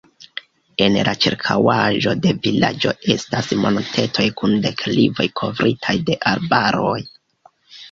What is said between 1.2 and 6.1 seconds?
ĉirkaŭaĵo de vilaĝo estas montetoj kun deklivoj kovritaj